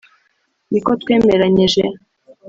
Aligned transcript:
niko 0.71 0.91
twemeranyije 1.01 1.83